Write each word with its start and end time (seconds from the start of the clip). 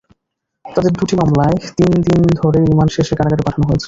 তাঁদের 0.65 0.93
দুটি 0.93 1.15
মামলায় 1.15 1.57
তিন 1.77 1.91
দিন 2.07 2.21
করে 2.41 2.59
রিমান্ড 2.61 2.91
শেষে 2.95 3.13
কারাগারে 3.15 3.43
পাঠানো 3.43 3.65
হয়েছে। 3.65 3.79